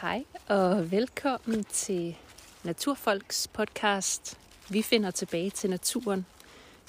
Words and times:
Hej 0.00 0.24
og 0.48 0.90
velkommen 0.90 1.64
til 1.64 2.16
Naturfolks 2.64 3.48
podcast. 3.48 4.38
Vi 4.70 4.82
finder 4.82 5.10
tilbage 5.10 5.50
til 5.50 5.70
naturen, 5.70 6.26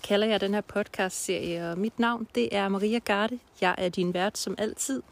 kalder 0.03 0.27
jeg 0.27 0.41
den 0.41 0.53
her 0.53 0.61
podcast-serie. 0.61 1.71
Og 1.71 1.77
mit 1.77 1.99
navn 1.99 2.27
det 2.35 2.55
er 2.55 2.69
Maria 2.69 2.99
Garde. 2.99 3.39
Jeg 3.61 3.75
er 3.77 3.89
din 3.89 4.13
vært 4.13 4.37
som 4.37 4.55
altid 4.57 5.03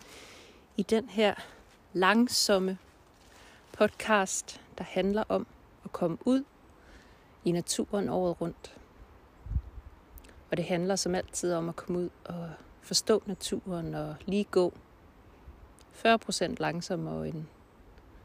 i 0.78 0.84
den 0.84 1.10
her 1.10 1.34
langsomme 1.94 2.78
podcast, 3.72 4.62
der 4.78 4.84
handler 4.84 5.24
om 5.30 5.48
at 5.86 5.92
komme 5.92 6.18
ud 6.26 6.44
i 7.46 7.52
naturen 7.52 8.10
året 8.10 8.42
rundt. 8.42 8.76
Og 10.52 10.58
det 10.58 10.66
handler 10.66 10.96
som 10.96 11.16
altid 11.16 11.54
om 11.54 11.70
at 11.70 11.76
komme 11.76 12.00
ud 12.00 12.10
og 12.26 12.50
forstå 12.82 13.24
naturen 13.26 13.96
og 13.96 14.16
lige 14.26 14.44
gå 14.44 14.74
40% 16.06 16.56
langsommere 16.60 17.28
end 17.28 17.46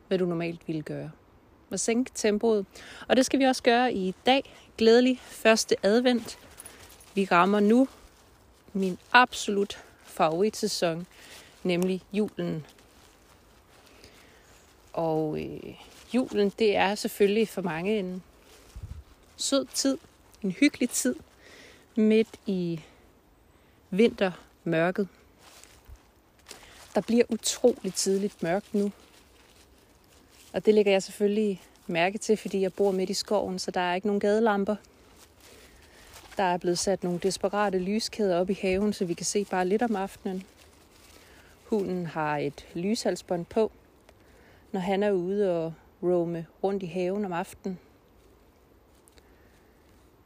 hvad 0.08 0.18
du 0.18 0.26
normalt 0.26 0.60
ville 0.66 0.82
gøre. 0.82 1.10
Og 1.70 1.80
sænke 1.80 2.10
tempoet. 2.14 2.66
Og 3.08 3.16
det 3.16 3.26
skal 3.26 3.38
vi 3.38 3.44
også 3.44 3.62
gøre 3.62 3.92
i 3.92 4.14
dag. 4.26 4.54
Glædelig 4.78 5.20
første 5.22 5.76
advent. 5.82 6.38
Vi 7.14 7.24
rammer 7.24 7.60
nu 7.60 7.88
min 8.72 8.98
absolut 9.12 9.84
favoritsæson, 10.02 11.06
nemlig 11.62 12.02
julen. 12.12 12.66
Og 14.92 15.40
øh, 15.40 15.74
julen, 16.14 16.52
det 16.58 16.76
er 16.76 16.94
selvfølgelig 16.94 17.48
for 17.48 17.62
mange 17.62 17.98
en 17.98 18.22
sød 19.36 19.66
tid, 19.74 19.98
en 20.42 20.50
hyggelig 20.50 20.90
tid, 20.90 21.14
midt 21.96 22.28
i 22.46 22.80
vintermørket. 23.90 25.08
Der 26.94 27.00
bliver 27.00 27.24
utroligt 27.28 27.94
tidligt 27.94 28.42
mørkt 28.42 28.74
nu. 28.74 28.92
Og 30.54 30.66
det 30.66 30.74
lægger 30.74 30.92
jeg 30.92 31.02
selvfølgelig 31.02 31.62
mærke 31.86 32.18
til, 32.18 32.36
fordi 32.36 32.60
jeg 32.60 32.72
bor 32.72 32.90
midt 32.90 33.10
i 33.10 33.14
skoven, 33.14 33.58
så 33.58 33.70
der 33.70 33.80
er 33.80 33.94
ikke 33.94 34.06
nogen 34.06 34.20
gadelamper. 34.20 34.76
Der 36.36 36.42
er 36.42 36.56
blevet 36.56 36.78
sat 36.78 37.04
nogle 37.04 37.18
desperate 37.18 37.78
lyskæder 37.78 38.40
op 38.40 38.50
i 38.50 38.58
haven, 38.62 38.92
så 38.92 39.04
vi 39.04 39.14
kan 39.14 39.26
se 39.26 39.44
bare 39.44 39.68
lidt 39.68 39.82
om 39.82 39.96
aftenen. 39.96 40.44
Hunden 41.64 42.06
har 42.06 42.38
et 42.38 42.66
lyshalsbånd 42.74 43.44
på, 43.44 43.72
når 44.72 44.80
han 44.80 45.02
er 45.02 45.10
ude 45.10 45.64
og 45.64 45.74
roame 46.02 46.46
rundt 46.62 46.82
i 46.82 46.86
haven 46.86 47.24
om 47.24 47.32
aftenen. 47.32 47.78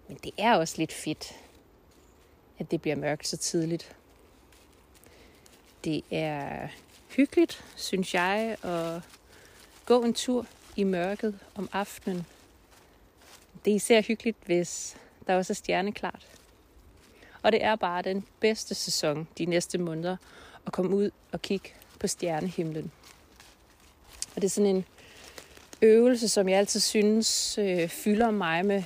Men 0.08 0.18
det 0.24 0.32
er 0.38 0.54
også 0.54 0.74
lidt 0.78 0.92
fedt, 0.92 1.32
at 2.58 2.70
det 2.70 2.82
bliver 2.82 2.96
mørkt 2.96 3.28
så 3.28 3.36
tidligt. 3.36 3.96
Det 5.84 6.04
er 6.10 6.68
hyggeligt, 7.08 7.64
synes 7.76 8.14
jeg, 8.14 8.56
og 8.62 9.02
gå 9.88 10.02
en 10.04 10.14
tur 10.14 10.46
i 10.76 10.84
mørket 10.84 11.38
om 11.54 11.68
aftenen. 11.72 12.26
Det 13.64 13.70
er 13.70 13.74
især 13.74 14.00
hyggeligt, 14.00 14.36
hvis 14.46 14.96
der 15.26 15.36
også 15.36 15.52
er 15.52 15.54
stjerneklart. 15.54 16.26
Og 17.42 17.52
det 17.52 17.64
er 17.64 17.76
bare 17.76 18.02
den 18.02 18.24
bedste 18.40 18.74
sæson 18.74 19.28
de 19.38 19.46
næste 19.46 19.78
måneder 19.78 20.16
at 20.66 20.72
komme 20.72 20.96
ud 20.96 21.10
og 21.32 21.42
kigge 21.42 21.70
på 22.00 22.06
stjernehimlen. 22.06 22.92
Og 24.36 24.42
det 24.42 24.44
er 24.44 24.50
sådan 24.50 24.76
en 24.76 24.84
øvelse, 25.82 26.28
som 26.28 26.48
jeg 26.48 26.58
altid 26.58 26.80
synes 26.80 27.58
øh, 27.58 27.88
fylder 27.88 28.30
mig 28.30 28.66
med 28.66 28.82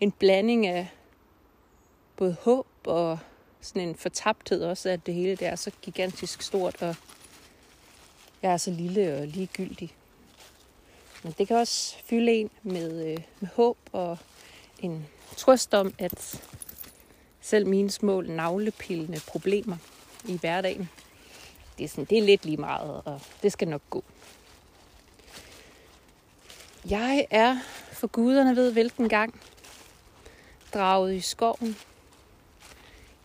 en 0.00 0.12
blanding 0.12 0.66
af 0.66 0.90
både 2.16 2.36
håb 2.40 2.66
og 2.84 3.18
sådan 3.60 3.88
en 3.88 3.94
fortabthed 3.94 4.62
også, 4.62 4.88
at 4.88 5.06
det 5.06 5.14
hele 5.14 5.36
det 5.36 5.46
er 5.46 5.56
så 5.56 5.70
gigantisk 5.82 6.42
stort, 6.42 6.82
og 6.82 6.96
jeg 8.42 8.52
er 8.52 8.56
så 8.56 8.70
lille 8.70 9.18
og 9.18 9.26
ligegyldig. 9.26 9.94
Men 11.22 11.34
det 11.38 11.48
kan 11.48 11.56
også 11.56 11.96
fylde 12.04 12.32
en 12.32 12.50
med, 12.62 13.06
øh, 13.06 13.18
med 13.40 13.48
håb 13.54 13.76
og 13.92 14.18
en 14.78 15.06
trøst 15.36 15.74
om, 15.74 15.94
at 15.98 16.42
selv 17.40 17.66
mine 17.66 17.90
små 17.90 18.20
navlepillende 18.20 19.20
problemer 19.26 19.76
i 20.24 20.38
hverdagen, 20.38 20.88
det 21.78 21.84
er, 21.84 21.88
sådan, 21.88 22.04
det 22.04 22.18
er 22.18 22.22
lidt 22.22 22.44
lige 22.44 22.56
meget, 22.56 23.02
og 23.04 23.20
det 23.42 23.52
skal 23.52 23.68
nok 23.68 23.82
gå. 23.90 24.04
Jeg 26.90 27.26
er, 27.30 27.58
for 27.92 28.06
guderne 28.06 28.56
ved 28.56 28.72
hvilken 28.72 29.08
gang, 29.08 29.40
draget 30.74 31.14
i 31.14 31.20
skoven. 31.20 31.76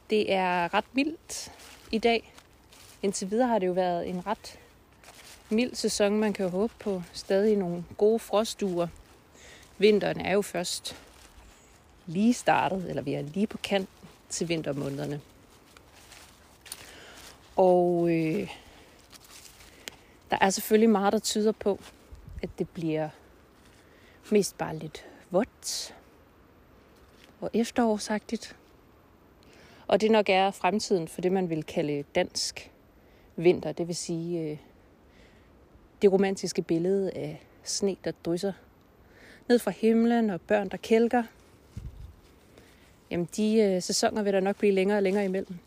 Det 0.09 0.31
er 0.31 0.73
ret 0.73 0.85
mildt 0.93 1.51
i 1.91 1.97
dag. 1.97 2.33
Indtil 3.01 3.31
videre 3.31 3.47
har 3.47 3.59
det 3.59 3.67
jo 3.67 3.71
været 3.71 4.09
en 4.09 4.27
ret 4.27 4.59
mild 5.49 5.75
sæson, 5.75 6.19
man 6.19 6.33
kan 6.33 6.49
håbe 6.49 6.73
på. 6.79 7.01
Stadig 7.13 7.57
nogle 7.57 7.85
gode 7.97 8.19
frostduer. 8.19 8.87
Vinteren 9.77 10.21
er 10.21 10.33
jo 10.33 10.41
først 10.41 10.95
lige 12.05 12.33
startet, 12.33 12.89
eller 12.89 13.01
vi 13.01 13.13
er 13.13 13.21
lige 13.21 13.47
på 13.47 13.57
kant 13.57 13.89
til 14.29 14.49
vintermånederne. 14.49 15.21
Og 17.55 18.09
øh, 18.09 18.49
der 20.31 20.37
er 20.41 20.49
selvfølgelig 20.49 20.89
meget, 20.89 21.13
der 21.13 21.19
tyder 21.19 21.51
på, 21.51 21.79
at 22.43 22.49
det 22.59 22.69
bliver 22.69 23.09
mest 24.31 24.57
bare 24.57 24.77
lidt 24.77 25.05
vådt 25.29 25.95
og 27.41 27.49
efterårsagtigt. 27.53 28.55
Og 29.87 30.01
det 30.01 30.11
nok 30.11 30.29
er 30.29 30.51
fremtiden 30.51 31.07
for 31.07 31.21
det, 31.21 31.31
man 31.31 31.49
vil 31.49 31.63
kalde 31.63 32.03
dansk 32.15 32.71
vinter. 33.35 33.71
Det 33.71 33.87
vil 33.87 33.95
sige 33.95 34.41
øh, 34.41 34.57
det 36.01 36.11
romantiske 36.11 36.61
billede 36.61 37.11
af 37.11 37.41
sne, 37.63 37.95
der 38.03 38.11
drysser 38.25 38.53
ned 39.47 39.59
fra 39.59 39.71
himlen 39.71 40.29
og 40.29 40.41
børn, 40.41 40.69
der 40.69 40.77
kælker. 40.77 41.23
Jamen, 43.11 43.29
de 43.35 43.57
øh, 43.57 43.81
sæsoner 43.81 44.23
vil 44.23 44.33
der 44.33 44.39
nok 44.39 44.55
blive 44.55 44.73
længere 44.73 44.97
og 44.97 45.03
længere 45.03 45.25
imellem. 45.25 45.57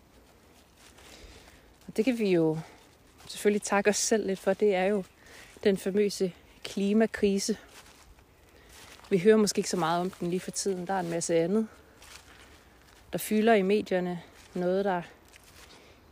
Og 1.87 1.97
det 1.97 2.05
kan 2.05 2.19
vi 2.19 2.31
jo 2.31 2.59
selvfølgelig 3.29 3.63
takke 3.63 3.91
os 3.91 3.97
selv 3.97 4.27
lidt 4.27 4.39
for. 4.39 4.53
Det 4.53 4.75
er 4.75 4.85
jo 4.85 5.05
den 5.65 5.77
famøse 5.77 6.33
klimakrise. 6.65 7.57
Vi 9.11 9.19
hører 9.19 9.37
måske 9.37 9.59
ikke 9.59 9.71
så 9.71 9.77
meget 9.77 10.01
om 10.01 10.11
den 10.11 10.31
lige 10.31 10.41
for 10.41 10.51
tiden. 10.51 10.87
Der 10.87 10.95
er 10.95 11.01
en 11.01 11.11
masse 11.11 11.37
andet, 11.37 11.69
der 13.13 13.19
fylder 13.19 13.55
i 13.55 13.63
medierne. 13.63 14.23
Noget, 14.55 14.85
der 14.85 15.03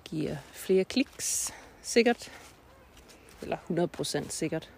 giver 0.05 0.37
flere 0.53 0.85
kliks, 0.85 1.55
sikkert 1.83 2.31
eller 3.43 3.57
100% 4.25 4.29
sikkert. 4.29 4.71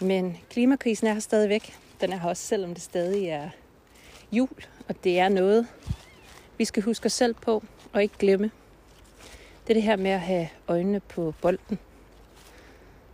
Men 0.00 0.36
klimakrisen 0.50 1.06
er 1.06 1.12
her 1.12 1.20
stadigvæk. 1.20 1.76
Den 2.00 2.12
er 2.12 2.16
her 2.16 2.28
også, 2.28 2.42
selvom 2.42 2.74
det 2.74 2.82
stadig 2.82 3.26
er 3.28 3.50
jul, 4.32 4.64
og 4.88 5.04
det 5.04 5.18
er 5.18 5.28
noget, 5.28 5.66
vi 6.58 6.64
skal 6.64 6.82
huske 6.82 7.06
os 7.06 7.12
selv 7.12 7.34
på 7.34 7.62
og 7.92 8.02
ikke 8.02 8.18
glemme. 8.18 8.50
Det 9.66 9.70
er 9.70 9.74
det 9.74 9.82
her 9.82 9.96
med 9.96 10.10
at 10.10 10.20
have 10.20 10.48
øjnene 10.68 11.00
på 11.00 11.34
bolden. 11.42 11.78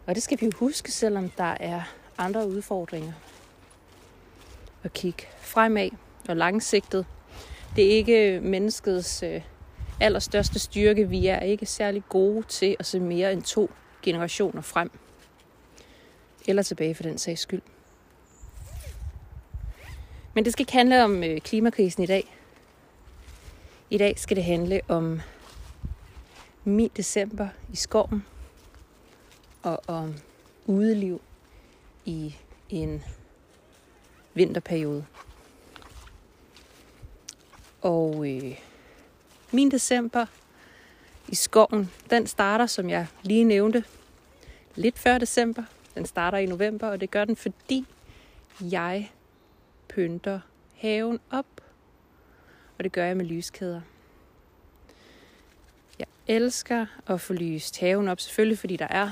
Og 0.06 0.14
det 0.14 0.22
skal 0.22 0.40
vi 0.40 0.46
jo 0.46 0.52
huske, 0.56 0.92
selvom 0.92 1.30
der 1.30 1.56
er 1.60 1.82
andre 2.18 2.48
udfordringer. 2.48 3.12
At 4.82 4.92
kigge 4.92 5.22
fremad 5.40 5.90
og 6.28 6.36
langsigtet. 6.36 7.06
Det 7.76 7.84
er 7.84 7.90
ikke 7.90 8.40
menneskets 8.40 9.22
øh, 9.22 9.42
allerstørste 10.00 10.58
styrke. 10.58 11.08
Vi 11.08 11.26
er 11.26 11.40
ikke 11.40 11.66
særlig 11.66 12.02
gode 12.08 12.42
til 12.42 12.76
at 12.78 12.86
se 12.86 13.00
mere 13.00 13.32
end 13.32 13.42
to 13.42 13.70
generationer 14.02 14.62
frem. 14.62 14.90
Eller 16.48 16.62
tilbage 16.62 16.94
for 16.94 17.02
den 17.02 17.18
sags 17.18 17.40
skyld. 17.40 17.62
Men 20.34 20.44
det 20.44 20.52
skal 20.52 20.62
ikke 20.62 20.72
handle 20.72 21.04
om 21.04 21.24
øh, 21.24 21.40
klimakrisen 21.40 22.02
i 22.02 22.06
dag. 22.06 22.36
I 23.90 23.98
dag 23.98 24.18
skal 24.18 24.36
det 24.36 24.44
handle 24.44 24.80
om 24.88 25.20
min 26.64 26.90
december 26.96 27.48
i 27.72 27.76
skoven 27.76 28.24
og 29.62 29.80
om 29.86 30.14
udeliv 30.66 31.20
i 32.04 32.36
en 32.68 33.04
vinterperiode. 34.34 35.06
Og 37.82 38.30
øh, 38.30 38.58
min 39.50 39.70
december 39.70 40.26
i 41.28 41.34
skoven, 41.34 41.90
den 42.10 42.26
starter, 42.26 42.66
som 42.66 42.90
jeg 42.90 43.06
lige 43.22 43.44
nævnte, 43.44 43.84
lidt 44.74 44.98
før 44.98 45.18
december. 45.18 45.62
Den 45.94 46.06
starter 46.06 46.38
i 46.38 46.46
november, 46.46 46.88
og 46.88 47.00
det 47.00 47.10
gør 47.10 47.24
den, 47.24 47.36
fordi 47.36 47.86
jeg 48.60 49.10
pynter 49.88 50.40
haven 50.74 51.20
op. 51.30 51.46
Og 52.78 52.84
det 52.84 52.92
gør 52.92 53.04
jeg 53.04 53.16
med 53.16 53.24
lyskæder. 53.24 53.80
Jeg 55.98 56.06
elsker 56.26 56.86
at 57.06 57.20
få 57.20 57.32
lyst 57.32 57.80
haven 57.80 58.08
op, 58.08 58.20
selvfølgelig 58.20 58.58
fordi 58.58 58.76
der 58.76 58.88
er 58.90 59.10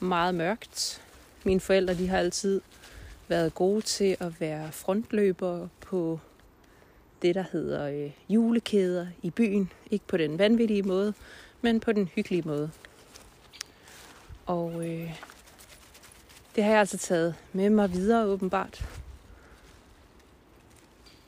meget 0.00 0.34
mørkt. 0.34 1.02
Mine 1.44 1.60
forældre 1.60 1.94
de 1.94 2.08
har 2.08 2.18
altid 2.18 2.60
været 3.28 3.54
gode 3.54 3.80
til 3.80 4.16
at 4.20 4.40
være 4.40 4.72
frontløbere 4.72 5.68
på 5.80 6.20
det, 7.22 7.34
der 7.34 7.44
hedder 7.52 7.88
øh, 7.88 8.10
julekæder 8.28 9.06
i 9.22 9.30
byen. 9.30 9.72
Ikke 9.90 10.06
på 10.06 10.16
den 10.16 10.38
vanvittige 10.38 10.82
måde, 10.82 11.14
men 11.60 11.80
på 11.80 11.92
den 11.92 12.08
hyggelige 12.14 12.42
måde. 12.42 12.70
Og 14.48 14.88
øh, 14.88 15.20
det 16.54 16.64
har 16.64 16.70
jeg 16.70 16.80
altså 16.80 16.98
taget 16.98 17.34
med 17.52 17.70
mig 17.70 17.92
videre 17.92 18.26
åbenbart. 18.26 18.88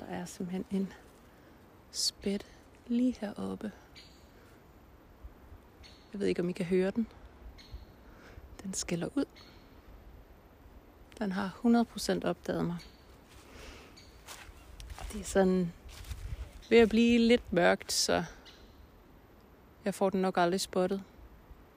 Der 0.01 0.07
er 0.07 0.25
simpelthen 0.25 0.67
en 0.71 0.93
spæt 1.93 2.47
lige 2.87 3.17
heroppe. 3.21 3.73
Jeg 6.13 6.21
ved 6.21 6.27
ikke, 6.27 6.43
om 6.43 6.49
I 6.49 6.53
kan 6.53 6.67
høre 6.67 6.91
den. 6.91 7.07
Den 8.63 8.75
skiller 8.75 9.09
ud. 9.15 9.25
Den 11.19 11.33
har 11.33 11.61
100% 11.65 12.29
opdaget 12.29 12.65
mig. 12.65 12.77
Det 15.13 15.21
er 15.21 15.25
sådan 15.25 15.73
ved 16.71 16.79
at 16.79 16.89
blive 16.89 17.19
lidt 17.19 17.53
mørkt, 17.53 17.93
så 17.93 18.25
jeg 19.85 19.95
får 19.95 20.11
den 20.11 20.21
nok 20.21 20.37
aldrig 20.37 20.61
spottet. 20.61 21.03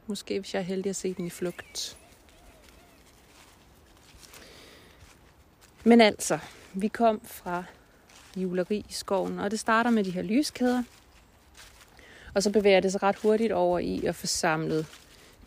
Måske 0.07 0.39
hvis 0.39 0.53
jeg 0.53 0.59
er 0.59 0.63
heldig 0.63 0.89
at 0.89 0.95
se 0.95 1.13
den 1.13 1.25
i 1.25 1.29
flugt. 1.29 1.97
Men 5.83 6.01
altså, 6.01 6.39
vi 6.73 6.87
kom 6.87 7.21
fra 7.25 7.63
juleri 8.35 8.85
i 8.89 8.93
skoven, 8.93 9.39
og 9.39 9.51
det 9.51 9.59
starter 9.59 9.89
med 9.89 10.03
de 10.03 10.11
her 10.11 10.21
lyskæder. 10.21 10.83
Og 12.33 12.43
så 12.43 12.51
bevæger 12.51 12.79
det 12.79 12.91
sig 12.91 13.03
ret 13.03 13.15
hurtigt 13.15 13.51
over 13.51 13.79
i 13.79 14.05
at 14.05 14.15
få 14.15 14.27
samlet 14.27 14.85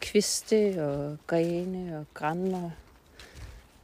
kviste 0.01 0.85
og 0.85 1.19
grene 1.27 1.99
og 1.99 2.07
grænder. 2.15 2.71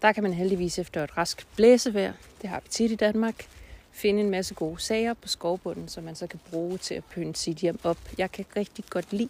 Der 0.02 0.12
kan 0.12 0.22
man 0.22 0.32
heldigvis 0.32 0.78
efter 0.78 1.04
et 1.04 1.16
rask 1.16 1.46
blæsevejr, 1.56 2.12
det 2.42 2.50
har 2.50 2.60
vi 2.60 2.68
tit 2.68 2.90
i 2.90 2.94
Danmark, 2.94 3.48
finde 3.90 4.20
en 4.20 4.30
masse 4.30 4.54
gode 4.54 4.80
sager 4.80 5.14
på 5.14 5.28
skovbunden, 5.28 5.88
som 5.88 6.04
man 6.04 6.14
så 6.14 6.26
kan 6.26 6.40
bruge 6.50 6.78
til 6.78 6.94
at 6.94 7.04
pynte 7.04 7.40
sit 7.40 7.56
hjem 7.56 7.80
op. 7.84 7.98
Jeg 8.18 8.32
kan 8.32 8.44
rigtig 8.56 8.84
godt 8.90 9.12
lide 9.12 9.28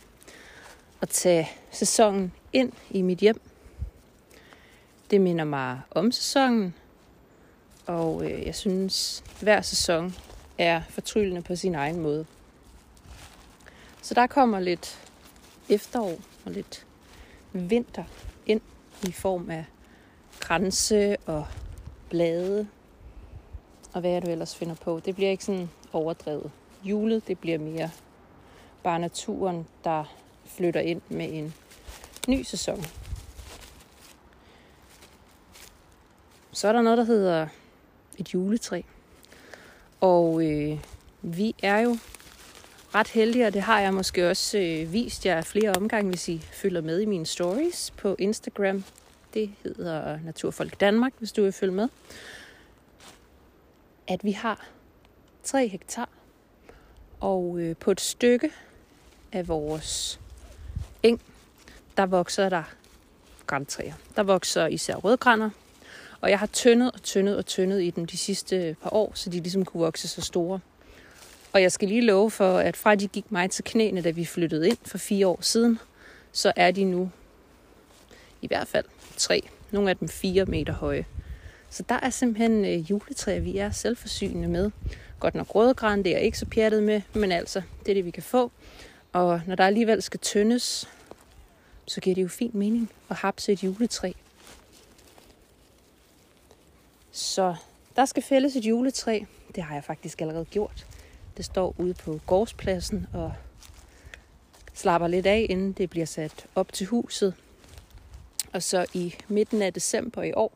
at 1.03 1.09
tage 1.09 1.51
sæsonen 1.71 2.33
ind 2.53 2.73
i 2.91 3.03
mit 3.03 3.19
hjem. 3.19 3.41
Det 5.11 5.21
minder 5.21 5.45
mig 5.45 5.81
om 5.91 6.13
sæsonen, 6.13 6.75
og 7.87 8.25
øh, 8.25 8.47
jeg 8.47 8.55
synes, 8.55 9.25
hver 9.41 9.63
sæson 9.63 10.15
er 10.59 10.83
fortryllende 10.91 11.43
på 11.43 11.57
sin 11.57 11.75
egen 11.75 12.01
måde. 12.01 12.27
Så 14.03 14.15
der 14.15 14.27
kommer 14.27 14.61
lidt 14.61 15.09
efterår 15.69 16.17
og 16.45 16.53
lidt 16.53 16.87
vinter 17.53 18.05
ind 18.47 18.61
i 19.09 19.13
form 19.13 19.51
af 19.51 19.65
kranse 20.41 21.17
og 21.27 21.47
blade 22.11 22.69
og 23.93 24.01
hvad 24.01 24.21
du 24.21 24.31
ellers 24.31 24.57
finder 24.57 24.75
på. 24.75 25.01
Det 25.05 25.15
bliver 25.15 25.31
ikke 25.31 25.45
sådan 25.45 25.71
overdrevet. 25.93 26.51
Julet, 26.85 27.29
det 27.29 27.39
bliver 27.39 27.59
mere 27.59 27.91
bare 28.83 28.99
naturen, 28.99 29.67
der 29.85 30.05
flytter 30.57 30.81
ind 30.81 31.01
med 31.09 31.29
en 31.33 31.55
ny 32.29 32.43
sæson. 32.43 32.85
Så 36.53 36.69
er 36.69 36.73
der 36.73 36.83
noget, 36.83 36.99
der 36.99 37.05
hedder 37.05 37.47
et 38.19 38.35
juletræ. 38.35 38.83
Og 40.01 40.45
øh, 40.45 40.79
vi 41.23 41.55
er 41.63 41.79
jo 41.79 41.97
ret 42.95 43.09
heldige, 43.09 43.47
og 43.47 43.55
det 43.55 43.63
har 43.63 43.81
jeg 43.81 43.95
måske 43.95 44.31
også 44.31 44.59
øh, 44.59 44.93
vist 44.93 45.27
jer 45.27 45.41
flere 45.41 45.73
omgange, 45.73 46.09
hvis 46.09 46.29
I 46.29 46.39
følger 46.39 46.81
med 46.81 47.01
i 47.01 47.05
mine 47.07 47.27
stories 47.27 47.91
på 47.91 48.17
Instagram. 48.19 48.85
Det 49.35 49.51
hedder 49.63 50.19
Naturfolk 50.25 50.81
Danmark, 50.81 51.13
hvis 51.19 51.33
du 51.33 51.43
vil 51.43 51.53
følge 51.53 51.73
med. 51.73 51.89
At 54.09 54.25
vi 54.25 54.33
har 54.33 54.69
3 55.43 55.69
hektar, 55.69 56.09
og 57.21 57.59
øh, 57.61 57.77
på 57.77 57.91
et 57.91 58.01
stykke 58.01 58.51
af 59.33 59.49
vores 59.49 60.21
eng, 61.03 61.21
der 61.97 62.07
vokser 62.07 62.49
der 62.49 62.63
græntræer. 63.47 63.95
Der 64.17 64.23
vokser 64.23 64.67
især 64.67 64.95
rødgrænder, 64.95 65.51
og 66.21 66.31
jeg 66.31 66.39
har 66.39 66.47
tyndet 66.47 66.93
og 66.93 67.03
tyndet 67.03 67.37
og 67.37 67.47
tyndet 67.47 67.83
i 67.83 67.91
dem 67.91 68.07
de 68.07 68.17
sidste 68.17 68.77
par 68.83 68.95
år, 68.95 69.13
så 69.15 69.31
de 69.31 69.41
ligesom 69.41 69.65
kunne 69.65 69.81
vokse 69.81 70.09
så 70.09 70.21
store. 70.21 70.61
Og 71.53 71.63
jeg 71.63 71.73
skal 71.73 71.89
lige 71.89 72.01
love 72.01 72.31
for, 72.31 72.59
at 72.59 72.77
fra 72.77 72.95
de 72.95 73.09
gik 73.09 73.33
mig 73.33 73.51
til 73.51 73.65
knæene, 73.65 74.03
da 74.03 74.11
vi 74.11 74.25
flyttede 74.25 74.69
ind 74.69 74.79
for 74.87 74.99
fire 74.99 75.27
år 75.27 75.39
siden, 75.41 75.79
så 76.33 76.53
er 76.57 76.71
de 76.71 76.85
nu 76.85 77.11
i 78.43 78.47
hvert 78.47 78.69
fald 78.69 78.85
tre. 79.17 79.49
Nogle 79.71 79.91
af 79.91 79.97
dem 79.97 80.09
fire 80.09 80.45
meter 80.45 80.73
høje. 80.73 81.05
Så 81.71 81.83
der 81.89 81.95
er 82.03 82.11
simpelthen 82.11 82.65
øh, 82.65 82.91
juletræer, 82.91 83.41
vi 83.41 83.59
er 83.59 83.71
selvforsynende 83.71 84.49
med. 84.49 84.71
Godt 85.21 85.35
nok 85.35 85.55
rødgran, 85.55 86.03
det 86.03 86.15
er 86.15 86.19
ikke 86.19 86.39
så 86.39 86.47
pjattet 86.47 86.83
med, 86.83 87.01
men 87.15 87.33
altså, 87.33 87.63
det 87.81 87.91
er 87.91 87.95
det, 87.95 88.05
vi 88.05 88.11
kan 88.11 88.23
få. 88.23 88.53
Og 89.13 89.41
når 89.47 89.55
der 89.55 89.67
alligevel 89.67 90.03
skal 90.03 90.21
tyndes, 90.21 90.89
så 91.87 92.01
giver 92.01 92.15
det 92.15 92.23
jo 92.23 92.29
fin 92.29 92.51
mening 92.55 92.91
at 93.11 93.17
hapse 93.17 93.53
et 93.53 93.65
juletræ. 93.65 94.13
Så 97.13 97.55
der 97.97 98.05
skal 98.05 98.23
fældes 98.23 98.57
et 98.57 98.65
juletræ. 98.65 99.21
Det 99.55 99.63
har 99.63 99.75
jeg 99.75 99.85
faktisk 99.85 100.21
allerede 100.21 100.45
gjort. 100.45 100.87
Det 101.37 101.45
står 101.45 101.75
ude 101.79 101.95
på 101.95 102.21
gårdspladsen 102.27 103.07
og 103.13 103.33
slapper 104.75 105.09
lidt 105.09 105.27
af, 105.27 105.47
inden 105.51 105.73
det 105.73 105.91
bliver 105.91 106.07
sat 106.07 106.47
op 106.55 106.73
til 106.73 106.87
huset. 106.87 107.35
Og 108.53 108.63
så 108.63 108.87
i 108.95 109.15
midten 109.29 109.63
af 109.63 109.73
december 109.73 110.23
i 110.23 110.33
år, 110.33 110.53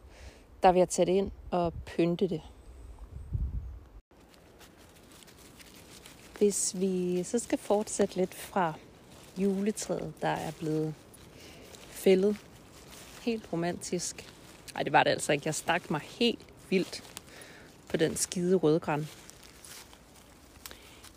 der 0.62 0.73
vil 0.73 0.79
jeg 0.79 0.88
tage 0.88 1.06
det 1.06 1.12
ind 1.12 1.31
og 1.50 1.73
pynte 1.87 2.29
det. 2.29 2.41
Hvis 6.38 6.81
vi 6.81 7.23
så 7.23 7.38
skal 7.38 7.59
fortsætte 7.59 8.17
lidt 8.17 8.35
fra 8.35 8.73
juletræet, 9.37 10.12
der 10.23 10.29
er 10.29 10.50
blevet 10.50 10.94
fældet 11.91 12.37
helt 13.23 13.53
romantisk. 13.53 14.33
Nej, 14.75 14.83
det 14.83 14.93
var 14.93 15.03
det 15.03 15.11
altså 15.11 15.33
ikke. 15.33 15.47
Jeg 15.47 15.55
stak 15.55 15.91
mig 15.91 16.00
helt 16.00 16.47
vildt 16.71 17.05
på 17.88 17.97
den 17.97 18.17
skide 18.17 18.56
rødgran. 18.56 19.09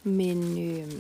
Men 0.04 0.70
øh, 0.70 0.94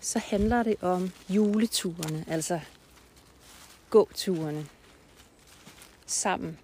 så 0.00 0.18
handler 0.18 0.62
det 0.62 0.76
om 0.82 1.10
juleturene, 1.28 2.24
altså 2.28 2.60
gåturene 3.90 4.66
sammen 6.06 6.58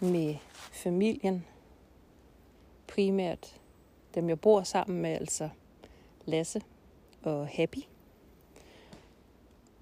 med 0.00 0.36
familien. 0.72 1.44
Primært 2.86 3.59
dem, 4.14 4.28
jeg 4.28 4.40
bor 4.40 4.62
sammen 4.62 5.02
med, 5.02 5.10
altså 5.10 5.48
Lasse 6.26 6.62
og 7.22 7.48
Happy. 7.48 7.78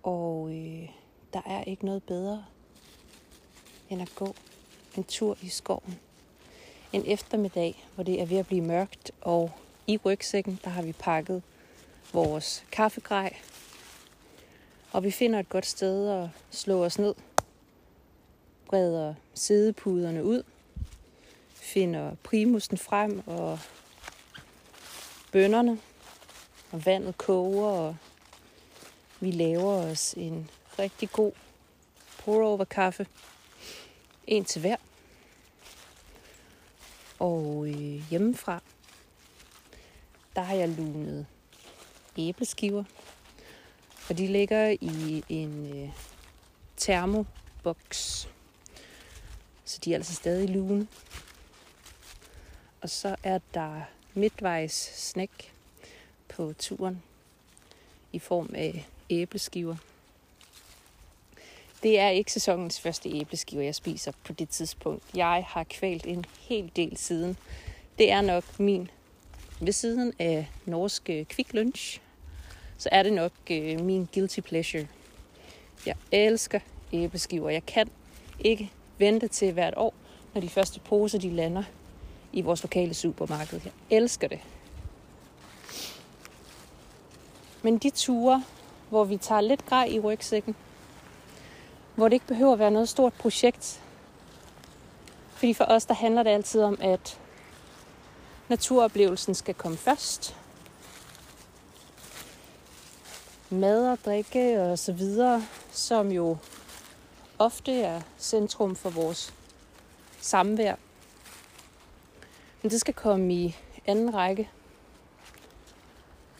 Og 0.03 0.51
øh, 0.53 0.89
der 1.33 1.43
er 1.47 1.65
ikke 1.65 1.85
noget 1.85 2.03
bedre 2.03 2.45
end 3.91 4.03
at 4.03 4.13
gå 4.15 4.35
en 4.97 5.05
tur 5.05 5.39
i 5.43 5.49
skoven. 5.49 5.99
En 6.93 7.03
eftermiddag, 7.07 7.87
hvor 7.95 8.05
det 8.05 8.21
er 8.21 8.27
ved 8.27 8.37
at 8.37 8.47
blive 8.47 8.65
mørkt, 8.65 9.13
og 9.21 9.51
i 9.87 9.97
rygsækken, 9.97 10.61
der 10.65 10.71
har 10.71 10.83
vi 10.83 10.93
pakket 10.93 11.43
vores 12.13 12.65
kaffegrej. 12.73 13.37
Og 14.93 15.05
vi 15.05 15.11
finder 15.11 15.39
et 15.39 15.49
godt 15.49 15.67
sted 15.67 16.09
at 16.09 16.29
slå 16.51 16.85
os 16.85 16.99
ned. 16.99 17.15
Breder 18.67 19.15
sædepuderne 19.35 20.25
ud. 20.25 20.43
Finder 21.55 22.15
primusen 22.23 22.79
frem 22.79 23.23
og 23.27 23.59
bønderne. 25.33 25.81
Og 26.73 26.87
vandet 26.87 27.19
koger, 27.19 27.69
og 27.69 27.97
vi 29.21 29.31
laver 29.31 29.73
os 29.73 30.15
en 30.17 30.51
rigtig 30.79 31.11
god 31.11 31.33
pour-over 32.19 32.65
kaffe. 32.65 33.07
En 34.27 34.45
til 34.45 34.61
hver. 34.61 34.77
Og 37.19 37.69
øh, 37.69 38.11
hjemmefra, 38.11 38.63
der 40.37 40.43
har 40.43 40.55
jeg 40.55 40.69
lunet 40.69 41.27
æbleskiver. 42.19 42.85
Og 44.09 44.19
de 44.19 44.27
ligger 44.27 44.77
i 44.81 45.25
en 45.29 45.77
øh, 45.77 45.91
termoboks. 46.77 48.29
Så 49.65 49.79
de 49.85 49.93
er 49.93 49.97
altså 49.97 50.15
stadig 50.15 50.49
lune. 50.49 50.89
Og 52.81 52.91
så 52.91 53.17
er 53.23 53.39
der 53.55 53.83
midtvejs 54.15 54.91
snack 54.95 55.53
på 56.29 56.55
turen 56.59 57.03
i 58.13 58.19
form 58.19 58.51
af 58.55 58.87
æbleskiver. 59.11 59.77
Det 61.83 61.99
er 61.99 62.09
ikke 62.09 62.33
sæsonens 62.33 62.81
første 62.81 63.11
æbleskiver, 63.11 63.63
jeg 63.63 63.75
spiser 63.75 64.13
på 64.25 64.33
det 64.33 64.49
tidspunkt. 64.49 65.03
Jeg 65.15 65.45
har 65.49 65.65
kvalt 65.65 66.07
en 66.07 66.25
hel 66.41 66.71
del 66.77 66.97
siden. 66.97 67.37
Det 67.99 68.11
er 68.11 68.21
nok 68.21 68.61
min, 68.61 68.91
ved 69.61 69.73
siden 69.73 70.13
af 70.19 70.49
norske 70.67 71.27
Quick 71.31 71.55
øh, 71.55 71.55
Lunch, 71.55 72.01
så 72.79 72.89
er 72.93 73.03
det 73.03 73.13
nok 73.13 73.33
øh, 73.51 73.81
min 73.81 74.09
guilty 74.15 74.41
pleasure. 74.41 74.87
Jeg 75.87 75.95
elsker 76.13 76.61
æbleskiver. 76.93 77.51
Jeg 77.51 77.67
kan 77.67 77.91
ikke 78.41 78.71
vente 78.99 79.29
til 79.29 79.53
hvert 79.53 79.75
år, 79.77 79.95
når 80.35 80.41
de 80.41 80.49
første 80.49 80.81
poser 80.81 81.19
de 81.19 81.31
lander 81.31 81.63
i 82.33 82.41
vores 82.41 82.63
lokale 82.63 82.95
supermarked. 82.95 83.61
Jeg 83.65 83.73
elsker 83.91 84.29
det. 84.29 84.41
Men 87.63 87.79
de 87.79 87.91
ture, 87.91 88.45
hvor 88.89 89.05
vi 89.05 89.17
tager 89.17 89.41
lidt 89.41 89.67
grej 89.67 89.85
i 89.85 90.01
rygsækken. 90.01 90.57
Hvor 91.95 92.09
det 92.09 92.13
ikke 92.13 92.27
behøver 92.27 92.53
at 92.53 92.59
være 92.59 92.71
noget 92.71 92.89
stort 92.89 93.13
projekt. 93.13 93.83
Fordi 95.31 95.55
for 95.55 95.65
os, 95.65 95.85
der 95.85 95.95
handler 95.95 96.23
det 96.23 96.31
altid 96.31 96.63
om, 96.63 96.79
at 96.81 97.19
naturoplevelsen 98.49 99.35
skal 99.35 99.55
komme 99.55 99.77
først. 99.79 100.37
Mad 103.51 103.91
og 103.91 103.99
drikke 104.05 104.63
og 104.63 104.79
så 104.79 104.93
videre, 104.93 105.43
som 105.73 106.13
jo 106.13 106.37
ofte 107.39 107.81
er 107.81 108.01
centrum 108.19 108.77
for 108.77 108.91
vores 108.91 109.35
samvær. 110.21 110.75
Men 112.63 112.71
det 112.71 112.81
skal 112.81 112.95
komme 112.95 113.35
i 113.35 113.57
anden 113.87 114.15
række. 114.15 114.51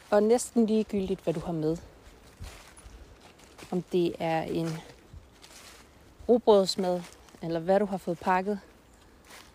Og 0.09 0.23
næsten 0.23 0.65
ligegyldigt, 0.65 1.21
hvad 1.23 1.33
du 1.33 1.39
har 1.39 1.53
med. 1.53 1.77
Om 3.71 3.81
det 3.81 4.15
er 4.19 4.41
en 4.41 4.67
robrødsmad, 6.29 7.01
eller 7.41 7.59
hvad 7.59 7.79
du 7.79 7.85
har 7.85 7.97
fået 7.97 8.19
pakket, 8.19 8.59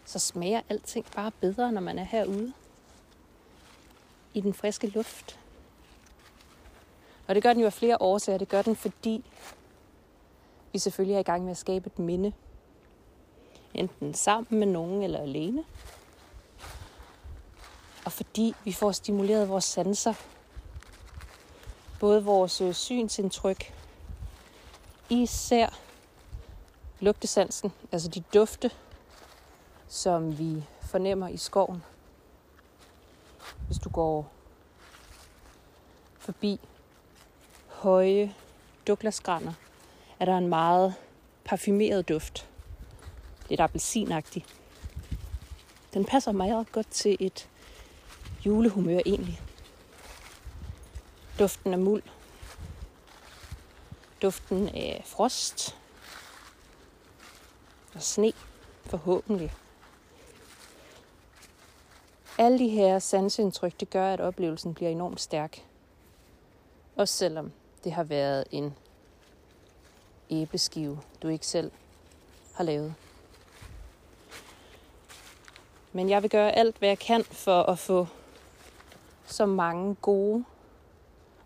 så 0.04 0.18
smager 0.18 0.60
alting 0.68 1.06
bare 1.16 1.30
bedre, 1.40 1.72
når 1.72 1.80
man 1.80 1.98
er 1.98 2.04
herude. 2.04 2.52
I 4.34 4.40
den 4.40 4.54
friske 4.54 4.86
luft. 4.86 5.38
Og 7.26 7.34
det 7.34 7.42
gør 7.42 7.52
den 7.52 7.60
jo 7.60 7.66
af 7.66 7.72
flere 7.72 7.96
årsager. 8.00 8.38
Det 8.38 8.48
gør 8.48 8.62
den, 8.62 8.76
fordi 8.76 9.24
vi 10.72 10.78
selvfølgelig 10.78 11.14
er 11.14 11.20
i 11.20 11.22
gang 11.22 11.42
med 11.42 11.50
at 11.50 11.56
skabe 11.56 11.86
et 11.86 11.98
minde. 11.98 12.32
Enten 13.74 14.14
sammen 14.14 14.58
med 14.58 14.66
nogen 14.66 15.02
eller 15.02 15.18
alene. 15.18 15.64
Og 18.04 18.12
fordi 18.12 18.54
vi 18.64 18.72
får 18.72 18.92
stimuleret 18.92 19.48
vores 19.48 19.64
sanser. 19.64 20.14
Både 22.00 22.24
vores 22.24 22.60
øh, 22.60 22.74
synsindtryk, 22.74 23.74
især 25.10 25.78
lugtesansen, 27.00 27.72
altså 27.92 28.08
de 28.08 28.20
dufte, 28.34 28.70
som 29.88 30.38
vi 30.38 30.64
fornemmer 30.82 31.28
i 31.28 31.36
skoven. 31.36 31.82
Hvis 33.66 33.78
du 33.78 33.88
går 33.88 34.30
forbi 36.18 36.60
høje 37.68 38.34
duklasgrænder, 38.86 39.52
er 40.20 40.24
der 40.24 40.38
en 40.38 40.48
meget 40.48 40.94
parfumeret 41.44 42.08
duft. 42.08 42.48
Lidt 43.48 43.60
appelsinagtig. 43.60 44.44
Den 45.94 46.04
passer 46.04 46.32
meget 46.32 46.72
godt 46.72 46.90
til 46.90 47.16
et 47.20 47.48
julehumør 48.46 49.00
egentlig. 49.06 49.40
Duften 51.38 51.72
af 51.72 51.78
muld. 51.78 52.02
Duften 54.22 54.68
af 54.68 55.02
frost. 55.06 55.76
Og 57.94 58.02
sne, 58.02 58.32
forhåbentlig. 58.86 59.52
Alle 62.38 62.58
de 62.58 62.68
her 62.68 62.98
sansindtryk, 62.98 63.80
det 63.80 63.90
gør, 63.90 64.12
at 64.12 64.20
oplevelsen 64.20 64.74
bliver 64.74 64.90
enormt 64.90 65.20
stærk. 65.20 65.64
Også 66.96 67.14
selvom 67.14 67.52
det 67.84 67.92
har 67.92 68.04
været 68.04 68.44
en 68.50 68.74
æbleskive, 70.30 71.00
du 71.22 71.28
ikke 71.28 71.46
selv 71.46 71.70
har 72.54 72.64
lavet. 72.64 72.94
Men 75.92 76.08
jeg 76.08 76.22
vil 76.22 76.30
gøre 76.30 76.52
alt, 76.52 76.78
hvad 76.78 76.88
jeg 76.88 76.98
kan 76.98 77.24
for 77.24 77.62
at 77.62 77.78
få 77.78 78.06
så 79.26 79.46
mange 79.46 79.94
gode 79.94 80.44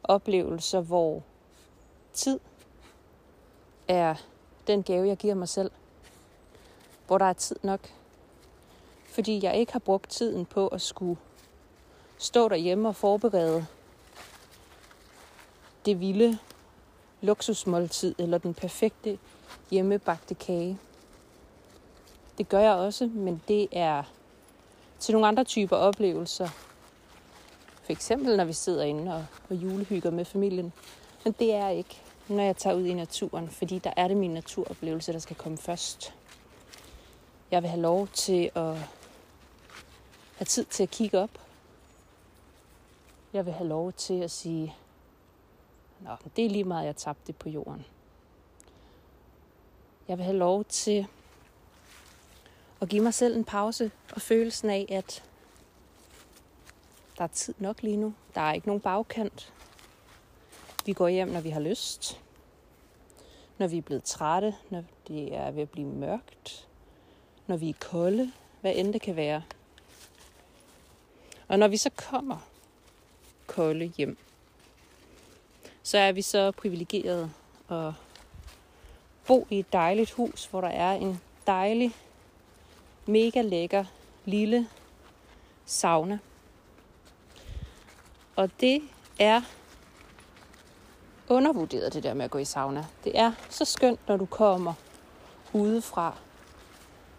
oplevelser, 0.05 0.81
hvor 0.81 1.23
tid 2.13 2.41
er 3.89 4.15
den 4.67 4.83
gave, 4.83 5.09
jeg 5.09 5.17
giver 5.17 5.35
mig 5.35 5.49
selv. 5.49 5.71
Hvor 7.07 7.19
der 7.19 7.25
er 7.25 7.33
tid 7.33 7.57
nok. 7.63 7.81
Fordi 9.05 9.45
jeg 9.45 9.57
ikke 9.57 9.73
har 9.73 9.79
brugt 9.79 10.11
tiden 10.11 10.47
på 10.47 10.69
at 10.69 10.83
skulle 10.83 11.17
stå 12.19 12.49
derhjemme 12.49 12.89
og 12.89 12.97
forberede 12.97 13.67
det 15.85 16.01
vilde 16.01 16.39
luksusmåltid 17.21 18.15
eller 18.19 18.39
den 18.39 18.55
perfekte 18.55 19.19
hjemmebagte 19.71 20.35
kage. 20.35 20.79
Det 22.39 22.49
gør 22.49 22.61
jeg 22.61 22.73
også, 22.73 23.07
men 23.07 23.43
det 23.49 23.69
er 23.73 24.03
til 24.99 25.13
nogle 25.13 25.29
andre 25.29 25.45
typer 25.45 25.77
oplevelser. 25.77 26.49
For 27.89 27.93
eksempel 27.93 28.37
når 28.37 28.45
vi 28.45 28.53
sidder 28.53 28.85
inde 28.85 29.15
og, 29.15 29.27
og 29.51 29.57
julehygger 29.57 30.11
med 30.11 30.25
familien. 30.25 30.73
Men 31.25 31.35
det 31.39 31.55
er 31.55 31.69
ikke, 31.69 32.03
når 32.29 32.43
jeg 32.43 32.57
tager 32.57 32.77
ud 32.77 32.85
i 32.85 32.95
naturen, 32.95 33.49
fordi 33.49 33.79
der 33.79 33.93
er 33.97 34.09
det 34.09 34.17
min 34.17 34.31
naturoplevelse, 34.31 35.13
der 35.13 35.19
skal 35.19 35.37
komme 35.37 35.59
først. 35.59 36.15
Jeg 37.51 37.63
vil 37.63 37.71
have 37.71 37.83
lov 37.83 38.09
til 38.09 38.51
at 38.55 38.77
have 40.37 40.47
tid 40.47 40.65
til 40.65 40.83
at 40.83 40.91
kigge 40.91 41.19
op. 41.19 41.31
Jeg 43.33 43.47
vil 43.47 43.53
have 43.53 43.69
lov 43.69 43.93
til 43.93 44.23
at 44.23 44.31
sige, 44.31 44.77
Nå, 46.01 46.11
det 46.37 46.47
er 46.47 46.51
lige 46.51 46.65
meget, 46.65 46.87
jeg 46.87 46.97
tabte 46.97 47.33
på 47.33 47.49
jorden. 47.49 47.85
Jeg 50.09 50.19
vil 50.19 50.25
have 50.25 50.39
lov 50.39 50.65
til 50.65 51.07
at 52.81 52.89
give 52.89 53.03
mig 53.03 53.15
selv 53.15 53.37
en 53.37 53.45
pause 53.45 53.91
og 54.13 54.21
følelsen 54.21 54.71
af, 54.71 54.87
at 54.89 55.28
der 57.19 57.25
er 57.25 57.29
tid 57.29 57.55
nok 57.59 57.83
lige 57.83 57.97
nu. 57.97 58.15
Der 58.35 58.41
er 58.41 58.53
ikke 58.53 58.67
nogen 58.67 58.81
bagkant. 58.81 59.53
Vi 60.87 60.93
går 60.93 61.09
hjem, 61.09 61.29
når 61.29 61.41
vi 61.41 61.51
har 61.51 61.61
lyst. 61.61 62.21
Når 63.59 63.67
vi 63.67 63.79
er 63.79 63.83
blevet 63.83 64.05
trætte, 64.05 64.55
når 64.71 64.85
det 65.09 65.35
er 65.35 65.51
ved 65.51 65.63
at 65.63 65.71
blive 65.71 65.87
mørkt. 65.87 66.69
Når 67.47 67.57
vi 67.57 67.69
er 67.69 67.75
kolde, 67.81 68.33
hvad 68.61 68.73
end 68.77 68.93
det 68.93 69.03
kan 69.03 69.17
være. 69.17 69.43
Og 71.49 71.59
når 71.59 71.69
vi 71.69 71.77
så 71.77 71.91
kommer 71.97 72.49
kolde 73.47 73.85
hjem, 73.85 74.19
så 75.83 75.99
er 75.99 76.13
vi 76.13 76.23
så 76.23 76.51
privilegerede 76.51 77.31
at 77.71 77.93
bo 79.27 79.47
i 79.51 79.59
et 79.59 79.73
dejligt 79.73 80.11
hus, 80.11 80.47
hvor 80.47 80.61
der 80.61 80.69
er 80.69 80.93
en 80.93 81.21
dejlig, 81.47 81.95
mega 83.07 83.43
lækker 83.43 83.85
lille 84.25 84.69
sauna. 85.67 86.19
Og 88.39 88.51
det 88.61 88.83
er 89.19 89.43
undervurderet, 91.29 91.95
det 91.95 92.03
der 92.03 92.15
med 92.15 92.25
at 92.25 92.31
gå 92.31 92.39
i 92.39 92.45
sauna. 92.45 92.87
Det 93.05 93.19
er 93.19 93.33
så 93.49 93.65
skønt, 93.65 94.09
når 94.09 94.17
du 94.17 94.27
kommer 94.27 94.75
udefra, 95.53 96.17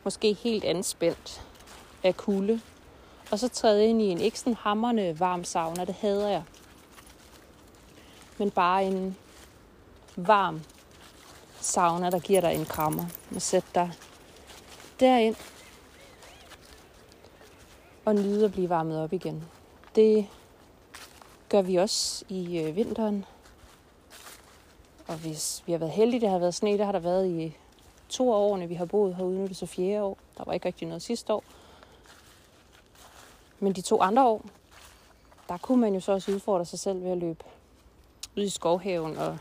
måske 0.03 0.33
helt 0.33 0.63
anspændt 0.63 1.41
af 2.03 2.17
kulde, 2.17 2.61
og 3.31 3.39
så 3.39 3.47
træde 3.47 3.85
ind 3.85 4.01
i 4.01 4.05
en 4.05 4.21
ikke 4.21 4.39
sådan 4.39 4.53
hammerne 4.53 5.19
varm 5.19 5.43
sauna. 5.43 5.85
Det 5.85 5.95
hader 5.95 6.29
jeg 6.29 6.43
men 8.37 8.51
bare 8.51 8.83
en 8.85 9.17
varm 10.15 10.61
sauna, 11.59 12.09
der 12.09 12.19
giver 12.19 12.41
dig 12.41 12.55
en 12.55 12.65
krammer. 12.65 13.05
Og 13.35 13.41
sæt 13.41 13.65
dig 13.75 13.91
derind 14.99 15.35
og 18.05 18.15
nyde 18.15 18.45
at 18.45 18.51
blive 18.51 18.69
varmet 18.69 19.03
op 19.03 19.13
igen. 19.13 19.43
Det 19.95 20.27
gør 21.49 21.61
vi 21.61 21.75
også 21.75 22.25
i 22.29 22.59
øh, 22.59 22.75
vinteren. 22.75 23.25
Og 25.07 25.15
hvis 25.15 25.63
vi 25.65 25.71
har 25.71 25.79
været 25.79 25.91
heldige, 25.91 26.21
det 26.21 26.29
har 26.29 26.39
været 26.39 26.55
sne, 26.55 26.71
det 26.71 26.85
har 26.85 26.91
der 26.91 26.99
været 26.99 27.27
i 27.27 27.57
to 28.09 28.33
af 28.33 28.37
årene, 28.37 28.67
vi 28.67 28.75
har 28.75 28.85
boet 28.85 29.15
herude, 29.15 29.35
nu 29.35 29.43
er 29.43 29.47
det 29.47 29.57
så 29.57 29.65
fjerde 29.65 30.03
år. 30.03 30.17
Der 30.37 30.43
var 30.45 30.53
ikke 30.53 30.65
rigtig 30.65 30.87
noget 30.87 31.01
sidste 31.01 31.33
år. 31.33 31.43
Men 33.59 33.73
de 33.73 33.81
to 33.81 34.01
andre 34.01 34.27
år, 34.27 34.45
der 35.49 35.57
kunne 35.57 35.81
man 35.81 35.93
jo 35.93 35.99
så 35.99 36.11
også 36.11 36.31
udfordre 36.31 36.65
sig 36.65 36.79
selv 36.79 37.03
ved 37.03 37.11
at 37.11 37.17
løbe 37.17 37.43
ud 38.37 38.43
i 38.43 38.49
skovhaven 38.49 39.17
og 39.17 39.37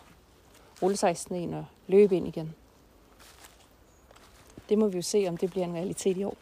rulle 0.82 0.96
sig 0.96 1.10
i 1.10 1.14
sneen 1.14 1.54
og 1.54 1.64
løbe 1.86 2.16
ind 2.16 2.28
igen. 2.28 2.54
Det 4.68 4.78
må 4.78 4.88
vi 4.88 4.96
jo 4.96 5.02
se, 5.02 5.26
om 5.28 5.36
det 5.36 5.50
bliver 5.50 5.66
en 5.66 5.74
realitet 5.74 6.16
i 6.16 6.24
år. 6.24 6.36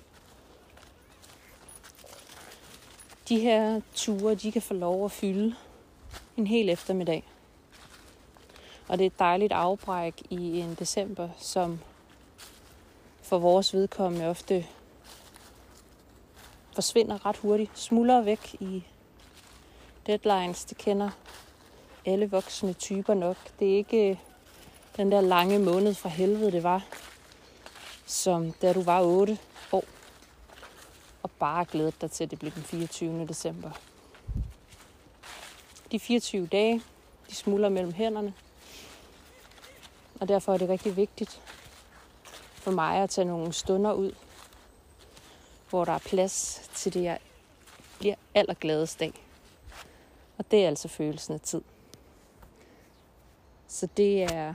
De 3.29 3.41
her 3.41 3.81
ture, 3.95 4.35
de 4.35 4.53
kan 4.53 4.63
få 4.63 4.75
lov 4.75 5.05
at 5.05 5.13
fylde 5.13 5.55
en 6.37 6.47
hel 6.47 6.69
eftermiddag. 6.69 7.25
Og 8.89 8.99
det 8.99 9.05
er 9.05 9.11
et 9.11 9.19
dejligt 9.19 9.53
afbræk 9.53 10.23
i 10.31 10.59
en 10.61 10.75
december, 10.75 11.29
som 11.39 11.81
for 13.23 13.39
vores 13.39 13.75
vedkommende 13.75 14.27
ofte 14.27 14.67
forsvinder 16.75 17.27
ret 17.27 17.37
hurtigt, 17.37 17.79
smuldrer 17.79 18.21
væk 18.21 18.55
i 18.61 18.85
deadlines, 20.07 20.65
det 20.65 20.79
kender 20.79 21.11
alle 22.05 22.31
voksne 22.31 22.73
typer 22.73 23.15
nok. 23.15 23.37
Det 23.59 23.73
er 23.73 23.77
ikke 23.77 24.11
øh, 24.11 24.17
den 24.97 25.13
der 25.13 25.21
lange 25.21 25.59
måned 25.59 25.95
fra 25.95 26.09
helvede, 26.09 26.53
det 26.53 26.63
var, 26.63 26.85
som 28.07 28.53
da 28.53 28.73
du 28.73 28.83
var 28.83 29.03
8 29.03 29.39
og 31.27 31.31
bare 31.31 31.65
glædet 31.65 32.01
dig 32.01 32.11
til, 32.11 32.25
at 32.25 32.31
det 32.31 32.39
blev 32.39 32.53
den 32.53 32.63
24. 32.63 33.27
december. 33.27 33.71
De 35.93 36.01
24 36.01 36.47
dage 36.47 36.83
De 37.31 37.35
smuldrer 37.35 37.69
mellem 37.69 37.93
hænderne. 37.93 38.35
Og 40.21 40.29
derfor 40.29 40.55
er 40.55 40.59
det 40.59 40.69
rigtig 40.69 40.97
vigtigt 40.97 41.41
for 42.55 42.71
mig 42.71 43.03
at 43.03 43.11
tage 43.11 43.25
nogle 43.25 43.53
stunder 43.53 43.93
ud, 43.93 44.13
hvor 45.71 45.85
der 45.85 45.93
er 45.93 45.99
plads 45.99 46.71
til 46.75 46.95
det, 46.95 47.03
jeg 47.03 47.19
bliver 47.99 48.15
allergladest 48.35 49.03
af. 49.03 49.13
Og 50.39 50.51
det 50.51 50.65
er 50.65 50.69
altså 50.69 50.89
følelsen 50.89 51.35
af 51.35 51.41
tid. 51.41 51.63
Så 53.69 53.89
det 53.97 54.23
er 54.23 54.55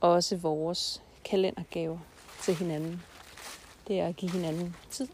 også 0.00 0.36
vores 0.36 1.02
kalendergave 1.24 2.00
til 2.42 2.54
hinanden. 2.54 3.02
Det 3.90 4.00
er 4.00 4.06
at 4.06 4.16
give 4.16 4.30
hinanden 4.30 4.76
tid 4.90 5.08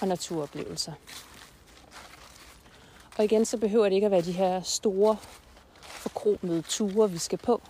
og 0.00 0.08
naturoplevelser. 0.08 0.92
Og 3.18 3.24
igen, 3.24 3.44
så 3.44 3.58
behøver 3.58 3.88
det 3.88 3.94
ikke 3.94 4.04
at 4.04 4.10
være 4.10 4.22
de 4.22 4.32
her 4.32 4.60
store, 4.60 5.16
forkromede 5.80 6.62
ture, 6.62 7.10
vi 7.10 7.18
skal 7.18 7.38
på. 7.38 7.62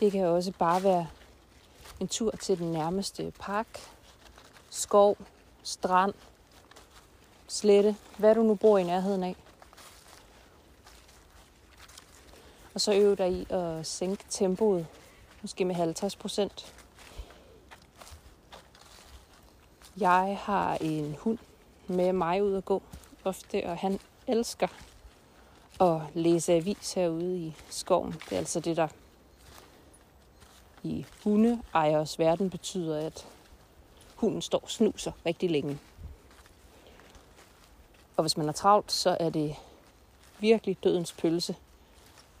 Det 0.00 0.12
kan 0.12 0.24
også 0.24 0.52
bare 0.52 0.82
være 0.82 1.08
en 2.00 2.08
tur 2.08 2.30
til 2.30 2.58
den 2.58 2.72
nærmeste 2.72 3.32
park, 3.38 3.80
skov, 4.70 5.18
strand, 5.62 6.14
slette, 7.48 7.96
hvad 8.18 8.34
du 8.34 8.42
nu 8.42 8.54
bor 8.54 8.78
i 8.78 8.84
nærheden 8.84 9.22
af. 9.22 9.36
Og 12.74 12.80
så 12.80 12.94
øve 12.94 13.16
dig 13.16 13.32
i 13.32 13.46
at 13.50 13.86
sænke 13.86 14.24
tempoet, 14.30 14.86
måske 15.42 15.64
med 15.64 15.74
50 15.74 16.16
procent. 16.16 16.75
Jeg 20.00 20.38
har 20.42 20.76
en 20.80 21.16
hund 21.18 21.38
med 21.86 22.12
mig 22.12 22.42
ud 22.42 22.54
at 22.54 22.64
gå 22.64 22.82
ofte, 23.24 23.66
og 23.66 23.76
han 23.76 24.00
elsker 24.26 24.68
at 25.80 26.00
læse 26.14 26.52
avis 26.52 26.92
herude 26.92 27.38
i 27.38 27.54
skoven. 27.70 28.12
Det 28.12 28.32
er 28.32 28.38
altså 28.38 28.60
det, 28.60 28.76
der 28.76 28.88
i 30.82 31.06
hundeejers 31.24 32.18
verden 32.18 32.50
betyder, 32.50 33.06
at 33.06 33.26
hunden 34.14 34.42
står 34.42 34.58
og 34.58 34.70
snuser 34.70 35.12
rigtig 35.26 35.50
længe. 35.50 35.78
Og 38.16 38.22
hvis 38.22 38.36
man 38.36 38.48
er 38.48 38.52
travlt, 38.52 38.92
så 38.92 39.16
er 39.20 39.30
det 39.30 39.56
virkelig 40.38 40.76
dødens 40.84 41.12
pølse, 41.12 41.56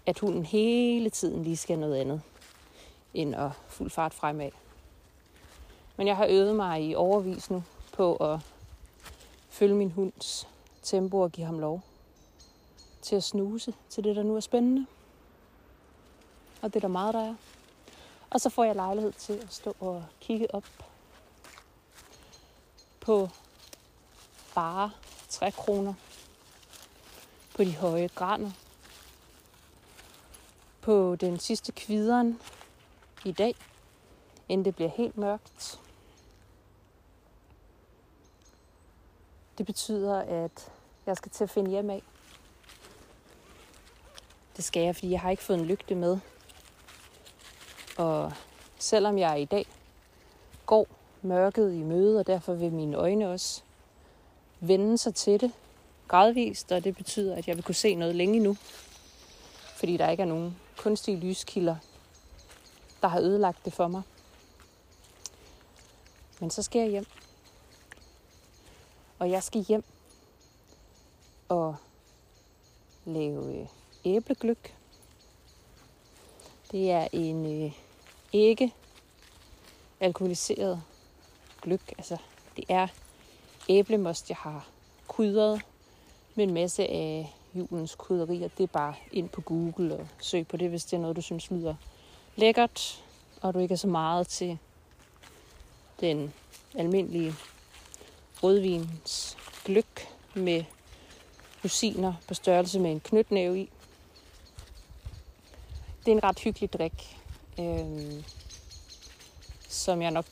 at 0.06 0.18
hunden 0.18 0.44
hele 0.44 1.10
tiden 1.10 1.44
lige 1.44 1.56
skal 1.56 1.78
noget 1.78 1.96
andet 1.96 2.22
end 3.14 3.34
at 3.34 3.50
fuld 3.68 3.90
fart 3.90 4.14
fremad. 4.14 4.50
Men 5.96 6.06
jeg 6.06 6.16
har 6.16 6.26
øvet 6.28 6.56
mig 6.56 6.84
i 6.84 6.94
overvis 6.94 7.50
nu 7.50 7.62
på 7.92 8.16
at 8.16 8.40
følge 9.48 9.74
min 9.74 9.90
hunds 9.90 10.48
tempo 10.82 11.20
og 11.20 11.32
give 11.32 11.46
ham 11.46 11.58
lov 11.58 11.82
til 13.02 13.16
at 13.16 13.24
snuse 13.24 13.74
til 13.90 14.04
det, 14.04 14.16
der 14.16 14.22
nu 14.22 14.36
er 14.36 14.40
spændende. 14.40 14.86
Og 16.62 16.68
det 16.68 16.76
er 16.76 16.80
der 16.80 16.88
meget, 16.88 17.14
der 17.14 17.20
er. 17.20 17.34
Og 18.30 18.40
så 18.40 18.50
får 18.50 18.64
jeg 18.64 18.74
lejlighed 18.74 19.12
til 19.12 19.32
at 19.32 19.52
stå 19.52 19.76
og 19.80 20.04
kigge 20.20 20.54
op 20.54 20.64
på 23.00 23.28
bare 24.54 24.90
trækroner, 25.28 25.94
på 27.56 27.64
de 27.64 27.76
høje 27.76 28.08
graner, 28.14 28.50
på 30.80 31.16
den 31.16 31.38
sidste 31.38 31.72
kvideren 31.72 32.40
i 33.24 33.32
dag, 33.32 33.54
inden 34.48 34.64
det 34.64 34.76
bliver 34.76 34.90
helt 34.90 35.16
mørkt. 35.16 35.80
Det 39.58 39.66
betyder, 39.66 40.14
at 40.18 40.72
jeg 41.06 41.16
skal 41.16 41.32
til 41.32 41.44
at 41.44 41.50
finde 41.50 41.70
hjem 41.70 41.90
af. 41.90 42.02
Det 44.56 44.64
skal 44.64 44.82
jeg, 44.82 44.94
fordi 44.94 45.10
jeg 45.10 45.20
har 45.20 45.30
ikke 45.30 45.42
fået 45.42 45.58
en 45.58 45.64
lygte 45.64 45.94
med. 45.94 46.18
Og 47.98 48.32
selvom 48.78 49.18
jeg 49.18 49.40
i 49.40 49.44
dag 49.44 49.66
går 50.66 50.86
mørket 51.22 51.72
i 51.72 51.82
møde, 51.82 52.20
og 52.20 52.26
derfor 52.26 52.54
vil 52.54 52.72
mine 52.72 52.96
øjne 52.96 53.28
også 53.28 53.62
vende 54.60 54.98
sig 54.98 55.14
til 55.14 55.40
det 55.40 55.52
gradvist, 56.08 56.72
og 56.72 56.84
det 56.84 56.96
betyder, 56.96 57.36
at 57.36 57.48
jeg 57.48 57.56
vil 57.56 57.64
kunne 57.64 57.74
se 57.74 57.94
noget 57.94 58.14
længe 58.14 58.40
nu, 58.40 58.56
fordi 59.76 59.96
der 59.96 60.10
ikke 60.10 60.22
er 60.22 60.26
nogen 60.26 60.56
kunstige 60.76 61.16
lyskilder, 61.16 61.76
der 63.02 63.08
har 63.08 63.20
ødelagt 63.20 63.64
det 63.64 63.72
for 63.72 63.88
mig. 63.88 64.02
Men 66.40 66.50
så 66.50 66.62
skal 66.62 66.80
jeg 66.80 66.90
hjem. 66.90 67.06
Og 69.18 69.30
jeg 69.30 69.42
skal 69.42 69.60
hjem 69.60 69.84
og 71.48 71.76
lave 73.04 73.60
øh, 73.60 73.66
æblegløk. 74.04 74.74
Det 76.70 76.90
er 76.90 77.08
en 77.12 77.64
øh, 77.64 77.72
ikke 78.32 78.74
alkoholiseret 80.00 80.82
gløk. 81.62 81.94
Altså, 81.98 82.16
det 82.56 82.64
er 82.68 82.88
æblemost, 83.68 84.28
jeg 84.28 84.36
har 84.36 84.68
krydret 85.08 85.62
med 86.34 86.44
en 86.44 86.54
masse 86.54 86.82
af 86.82 87.36
julens 87.54 87.94
krydderier. 87.94 88.48
Det 88.48 88.62
er 88.62 88.72
bare 88.72 88.94
ind 89.12 89.28
på 89.28 89.40
Google 89.40 89.96
og 89.96 90.08
søg 90.20 90.48
på 90.48 90.56
det, 90.56 90.68
hvis 90.68 90.84
det 90.84 90.96
er 90.96 91.00
noget, 91.00 91.16
du 91.16 91.22
synes 91.22 91.50
lyder 91.50 91.74
lækkert, 92.36 93.04
og 93.40 93.54
du 93.54 93.58
ikke 93.58 93.72
er 93.72 93.76
så 93.76 93.88
meget 93.88 94.28
til 94.28 94.58
den 96.00 96.34
almindelige 96.74 97.34
rødvins 98.42 99.36
gløk 99.64 100.08
med 100.34 100.64
rosiner 101.64 102.14
på 102.28 102.34
størrelse 102.34 102.80
med 102.80 102.90
en 102.90 103.00
knytnæve 103.00 103.60
i. 103.60 103.70
Det 106.04 106.12
er 106.12 106.16
en 106.16 106.24
ret 106.24 106.38
hyggelig 106.38 106.72
drik, 106.72 107.18
øh, 107.58 108.24
som 109.68 110.02
jeg 110.02 110.10
nok 110.10 110.24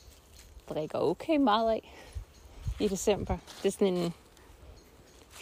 drikker 0.69 0.99
okay 0.99 1.37
meget 1.37 1.71
af 1.71 1.93
i 2.79 2.87
december. 2.87 3.37
Det 3.63 3.67
er 3.67 3.71
sådan 3.71 3.97
en 3.97 4.13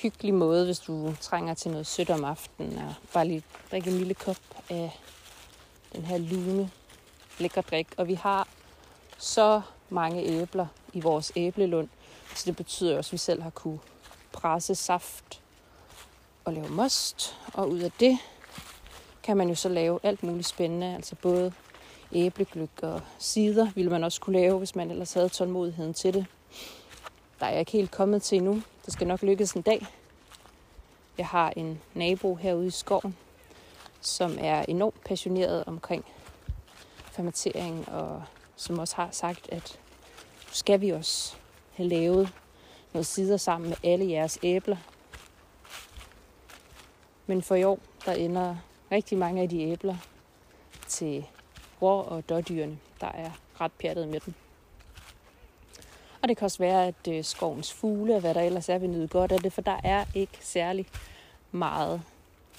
hyggelig 0.01 0.33
måde, 0.33 0.65
hvis 0.65 0.79
du 0.79 1.15
trænger 1.21 1.53
til 1.53 1.71
noget 1.71 1.87
sødt 1.87 2.09
om 2.09 2.23
aftenen, 2.23 2.77
og 2.77 2.93
bare 3.13 3.27
lige 3.27 3.43
drikke 3.71 3.89
en 3.89 3.97
lille 3.97 4.13
kop 4.13 4.37
af 4.69 4.99
den 5.93 6.05
her 6.05 6.17
lune 6.17 6.71
lækker 7.39 7.61
drik. 7.61 7.87
Og 7.97 8.07
vi 8.07 8.13
har 8.13 8.47
så 9.17 9.61
mange 9.89 10.23
æbler 10.23 10.67
i 10.93 10.99
vores 10.99 11.31
æblelund, 11.35 11.89
så 12.35 12.43
det 12.45 12.55
betyder 12.55 12.97
også, 12.97 13.09
at 13.09 13.11
vi 13.11 13.17
selv 13.17 13.41
har 13.41 13.49
kunne 13.49 13.79
presse 14.31 14.75
saft 14.75 15.41
og 16.45 16.53
lave 16.53 16.69
most. 16.69 17.35
Og 17.53 17.69
ud 17.69 17.79
af 17.79 17.91
det 17.99 18.17
kan 19.23 19.37
man 19.37 19.49
jo 19.49 19.55
så 19.55 19.69
lave 19.69 19.99
alt 20.03 20.23
muligt 20.23 20.47
spændende, 20.47 20.95
altså 20.95 21.15
både 21.15 21.53
æblegløk 22.11 22.69
og 22.81 23.01
sider 23.19 23.71
ville 23.75 23.91
man 23.91 24.03
også 24.03 24.21
kunne 24.21 24.39
lave, 24.39 24.57
hvis 24.57 24.75
man 24.75 24.91
ellers 24.91 25.13
havde 25.13 25.29
tålmodigheden 25.29 25.93
til 25.93 26.13
det. 26.13 26.25
Der 27.39 27.45
er 27.45 27.49
jeg 27.49 27.59
ikke 27.59 27.71
helt 27.71 27.91
kommet 27.91 28.21
til 28.21 28.37
endnu. 28.37 28.61
Det 28.85 28.93
skal 28.93 29.07
nok 29.07 29.21
lykkes 29.21 29.51
en 29.51 29.61
dag. 29.61 29.87
Jeg 31.17 31.27
har 31.27 31.53
en 31.55 31.81
nabo 31.93 32.35
herude 32.35 32.67
i 32.67 32.69
skoven, 32.69 33.17
som 34.01 34.37
er 34.39 34.65
enormt 34.67 35.03
passioneret 35.03 35.63
omkring 35.67 36.05
fermentering, 37.11 37.89
og 37.89 38.23
som 38.55 38.79
også 38.79 38.95
har 38.95 39.09
sagt, 39.11 39.49
at 39.49 39.79
nu 40.47 40.53
skal 40.53 40.81
vi 40.81 40.89
også 40.89 41.35
have 41.73 41.89
lavet 41.89 42.29
noget 42.93 43.05
sider 43.05 43.37
sammen 43.37 43.69
med 43.69 43.77
alle 43.83 44.11
jeres 44.11 44.39
æbler. 44.43 44.77
Men 47.27 47.41
for 47.41 47.55
i 47.55 47.63
år, 47.63 47.79
der 48.05 48.13
ender 48.13 48.55
rigtig 48.91 49.17
mange 49.17 49.41
af 49.41 49.49
de 49.49 49.61
æbler 49.61 49.95
til 50.87 51.25
rå- 51.81 52.01
og 52.01 52.29
dårdyrene, 52.29 52.77
der 53.01 53.07
er 53.07 53.31
ret 53.61 53.71
pjattet 53.71 54.07
med 54.07 54.19
dem. 54.19 54.33
Og 56.21 56.29
det 56.29 56.37
kan 56.37 56.45
også 56.45 56.57
være, 56.57 56.87
at 56.87 57.07
øh, 57.09 57.23
skovens 57.23 57.73
fugle 57.73 58.15
og 58.15 58.21
hvad 58.21 58.33
der 58.33 58.41
ellers 58.41 58.69
er, 58.69 58.77
vil 58.77 58.89
nyde 58.89 59.07
godt 59.07 59.31
af 59.31 59.39
det, 59.39 59.53
for 59.53 59.61
der 59.61 59.79
er 59.83 60.05
ikke 60.15 60.37
særlig 60.41 60.85
meget 61.51 62.01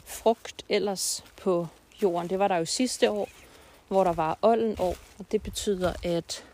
frugt 0.04 0.64
ellers 0.68 1.24
på 1.42 1.66
jorden. 2.02 2.30
Det 2.30 2.38
var 2.38 2.48
der 2.48 2.56
jo 2.56 2.64
sidste 2.64 3.10
år, 3.10 3.28
hvor 3.88 4.04
der 4.04 4.12
var 4.12 4.38
olden 4.42 4.76
år, 4.78 4.96
og 5.18 5.32
det 5.32 5.42
betyder, 5.42 5.92
at 6.02 6.44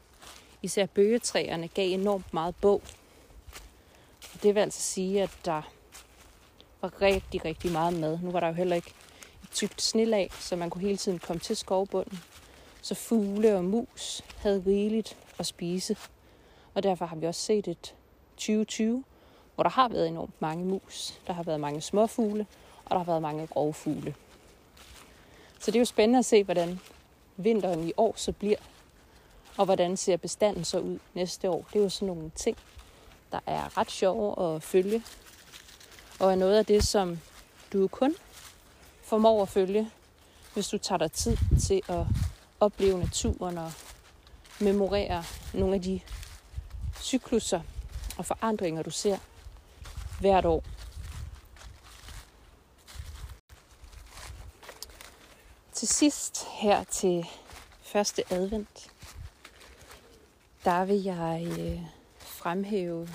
især 0.62 0.86
bøgetræerne 0.86 1.68
gav 1.68 1.90
enormt 1.90 2.34
meget 2.34 2.54
bog. 2.60 2.82
Og 4.34 4.42
det 4.42 4.54
vil 4.54 4.60
altså 4.60 4.82
sige, 4.82 5.22
at 5.22 5.30
der 5.44 5.62
var 6.80 7.02
rigtig, 7.02 7.44
rigtig 7.44 7.72
meget 7.72 8.00
mad. 8.00 8.18
Nu 8.22 8.30
var 8.30 8.40
der 8.40 8.46
jo 8.46 8.52
heller 8.52 8.76
ikke 8.76 8.94
et 9.42 9.50
tykt 9.50 9.82
snelag, 9.82 10.30
så 10.32 10.56
man 10.56 10.70
kunne 10.70 10.82
hele 10.82 10.96
tiden 10.96 11.18
komme 11.18 11.40
til 11.40 11.56
skovbunden. 11.56 12.20
Så 12.82 12.94
fugle 12.94 13.56
og 13.56 13.64
mus 13.64 14.22
havde 14.36 14.62
rigeligt 14.66 15.16
at 15.38 15.46
spise. 15.46 15.96
Og 16.74 16.82
derfor 16.82 17.06
har 17.06 17.16
vi 17.16 17.26
også 17.26 17.40
set 17.40 17.68
et 17.68 17.94
2020, 18.36 19.04
hvor 19.54 19.62
der 19.62 19.70
har 19.70 19.88
været 19.88 20.08
enormt 20.08 20.42
mange 20.42 20.64
mus. 20.64 21.20
Der 21.26 21.32
har 21.32 21.42
været 21.42 21.60
mange 21.60 21.80
småfugle, 21.80 22.46
og 22.84 22.90
der 22.90 22.98
har 22.98 23.04
været 23.04 23.22
mange 23.22 23.46
grovfugle. 23.46 24.14
Så 25.58 25.70
det 25.70 25.76
er 25.76 25.80
jo 25.80 25.84
spændende 25.84 26.18
at 26.18 26.24
se, 26.24 26.44
hvordan 26.44 26.80
vinteren 27.36 27.88
i 27.88 27.92
år 27.96 28.14
så 28.16 28.32
bliver, 28.32 28.56
og 29.56 29.64
hvordan 29.64 29.96
ser 29.96 30.16
bestanden 30.16 30.64
så 30.64 30.78
ud 30.78 30.98
næste 31.14 31.50
år. 31.50 31.66
Det 31.72 31.78
er 31.78 31.82
jo 31.82 31.88
sådan 31.88 32.06
nogle 32.06 32.30
ting, 32.36 32.56
der 33.32 33.40
er 33.46 33.78
ret 33.78 33.90
sjove 33.90 34.54
at 34.54 34.62
følge, 34.62 35.04
og 36.20 36.30
er 36.30 36.34
noget 36.34 36.58
af 36.58 36.66
det, 36.66 36.84
som 36.84 37.18
du 37.72 37.88
kun 37.88 38.14
formår 39.02 39.42
at 39.42 39.48
følge, 39.48 39.90
hvis 40.54 40.68
du 40.68 40.78
tager 40.78 40.98
dig 40.98 41.12
tid 41.12 41.36
til 41.60 41.82
at 41.88 42.06
opleve 42.60 42.98
naturen 42.98 43.58
og 43.58 43.72
memorere 44.60 45.24
nogle 45.54 45.74
af 45.74 45.82
de 45.82 46.00
cykluser 47.00 47.60
og 48.18 48.26
forandringer, 48.26 48.82
du 48.82 48.90
ser 48.90 49.18
hvert 50.20 50.44
år. 50.44 50.64
Til 55.72 55.88
sidst 55.88 56.46
her 56.50 56.84
til 56.84 57.26
første 57.82 58.22
advent, 58.30 58.90
der 60.64 60.84
vil 60.84 61.02
jeg 61.02 61.46
øh, 61.58 61.80
fremhæve, 62.18 63.08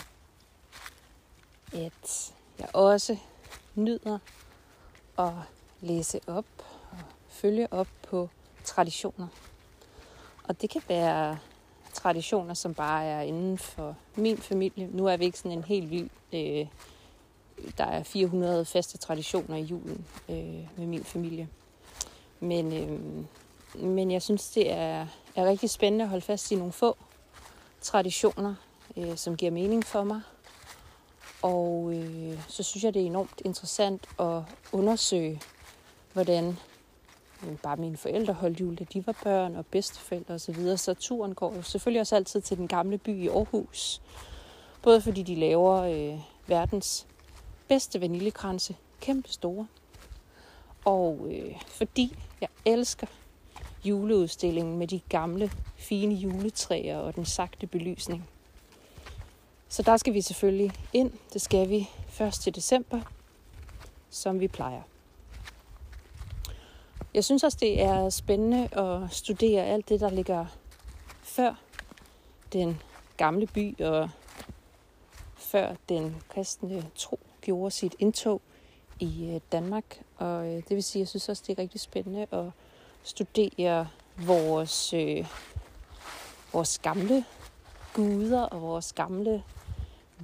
at 1.73 2.33
jeg 2.59 2.69
også 2.73 3.17
nyder 3.75 4.19
at 5.19 5.33
læse 5.81 6.19
op 6.27 6.45
og 6.91 6.97
følge 7.29 7.73
op 7.73 7.87
på 8.09 8.29
traditioner. 8.63 9.27
Og 10.43 10.61
det 10.61 10.69
kan 10.69 10.81
være 10.87 11.37
traditioner, 11.93 12.53
som 12.53 12.73
bare 12.73 13.05
er 13.05 13.21
inden 13.21 13.57
for 13.57 13.95
min 14.15 14.37
familie. 14.37 14.87
Nu 14.87 15.05
er 15.05 15.17
vi 15.17 15.25
ikke 15.25 15.37
sådan 15.37 15.57
en 15.57 15.63
helt 15.63 15.91
vild... 15.91 16.09
Øh, 16.33 16.67
der 17.77 17.83
er 17.83 18.03
400 18.03 18.65
faste 18.65 18.97
traditioner 18.97 19.55
i 19.55 19.61
julen 19.61 20.05
øh, 20.29 20.67
med 20.77 20.85
min 20.85 21.03
familie. 21.03 21.49
Men, 22.39 22.73
øh, 22.73 22.99
men 23.83 24.11
jeg 24.11 24.21
synes, 24.21 24.49
det 24.49 24.71
er, 24.71 25.07
er 25.35 25.45
rigtig 25.45 25.69
spændende 25.69 26.03
at 26.03 26.09
holde 26.09 26.25
fast 26.25 26.51
i 26.51 26.55
nogle 26.55 26.71
få 26.71 26.97
traditioner, 27.85 28.55
øh, 28.97 29.17
som 29.17 29.37
giver 29.37 29.51
mening 29.51 29.85
for 29.85 30.03
mig. 30.03 30.21
Og 31.41 31.93
øh, 31.93 32.39
så 32.47 32.63
synes 32.63 32.83
jeg, 32.83 32.93
det 32.93 33.01
er 33.01 33.05
enormt 33.05 33.41
interessant 33.45 34.07
at 34.19 34.41
undersøge, 34.71 35.41
hvordan 36.13 36.57
øh, 37.43 37.57
bare 37.57 37.77
mine 37.77 37.97
forældre 37.97 38.33
holdt 38.33 38.59
jul, 38.59 38.75
da 38.75 38.83
de 38.93 39.07
var 39.07 39.15
børn 39.23 39.55
og 39.55 39.65
bedsteforældre 39.65 40.33
osv. 40.33 40.77
Så 40.77 40.93
turen 40.93 41.35
går 41.35 41.55
jo 41.55 41.61
selvfølgelig 41.61 42.01
også 42.01 42.15
altid 42.15 42.41
til 42.41 42.57
den 42.57 42.67
gamle 42.67 42.97
by 42.97 43.23
i 43.23 43.27
Aarhus. 43.27 44.01
Både 44.81 45.01
fordi 45.01 45.23
de 45.23 45.35
laver 45.35 45.73
øh, 45.73 46.19
verdens 46.47 47.07
bedste 47.67 48.01
vaniljekranse, 48.01 48.75
kæmpe 49.01 49.29
store. 49.29 49.67
Og 50.85 51.27
øh, 51.31 51.61
fordi 51.67 52.17
jeg 52.41 52.49
elsker 52.65 53.07
juleudstillingen 53.85 54.77
med 54.77 54.87
de 54.87 54.99
gamle, 55.09 55.51
fine 55.75 56.15
juletræer 56.15 56.97
og 56.97 57.15
den 57.15 57.25
sagte 57.25 57.67
belysning. 57.67 58.29
Så 59.69 59.81
der 59.81 59.97
skal 59.97 60.13
vi 60.13 60.21
selvfølgelig 60.21 60.71
ind. 60.93 61.11
Det 61.33 61.41
skal 61.41 61.69
vi 61.69 61.89
1. 62.47 62.55
december, 62.55 63.01
som 64.09 64.39
vi 64.39 64.47
plejer. 64.47 64.81
Jeg 67.13 67.23
synes 67.23 67.43
også, 67.43 67.57
det 67.61 67.81
er 67.81 68.09
spændende 68.09 68.77
at 68.77 69.13
studere 69.13 69.65
alt 69.65 69.89
det, 69.89 69.99
der 69.99 70.09
ligger 70.09 70.45
før 71.23 71.55
den 72.53 72.81
gamle 73.17 73.47
by 73.47 73.81
og 73.81 74.09
før 75.35 75.75
den 75.89 76.15
kristne 76.29 76.89
tro 76.95 77.19
gjorde 77.41 77.71
sit 77.71 77.95
indtog 77.99 78.41
i 78.99 79.31
øh, 79.33 79.41
Danmark. 79.51 80.01
Og 80.17 80.47
øh, 80.47 80.55
det 80.55 80.69
vil 80.69 80.83
sige, 80.83 80.99
at 80.99 81.01
jeg 81.01 81.07
synes 81.07 81.29
også, 81.29 81.43
det 81.47 81.57
er 81.57 81.61
rigtig 81.61 81.81
spændende 81.81 82.27
at 82.31 82.45
studere 83.05 83.87
vores, 84.17 84.93
øh, 84.93 85.27
vores 86.53 86.79
gamle 86.79 87.25
guder 87.93 88.41
og 88.41 88.61
vores 88.61 88.93
gamle 88.93 89.43